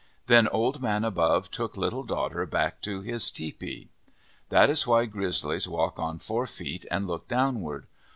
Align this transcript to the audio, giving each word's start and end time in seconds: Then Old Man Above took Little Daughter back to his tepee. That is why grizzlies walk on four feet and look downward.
Then 0.25 0.47
Old 0.47 0.81
Man 0.81 1.05
Above 1.05 1.51
took 1.51 1.77
Little 1.77 2.01
Daughter 2.01 2.47
back 2.47 2.81
to 2.81 3.01
his 3.01 3.29
tepee. 3.29 3.89
That 4.49 4.67
is 4.67 4.87
why 4.87 5.05
grizzlies 5.05 5.67
walk 5.67 5.99
on 5.99 6.17
four 6.17 6.47
feet 6.47 6.87
and 6.89 7.05
look 7.07 7.27
downward. 7.27 7.85